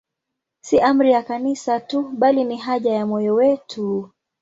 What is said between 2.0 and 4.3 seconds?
bali ni haja ya moyo wetu.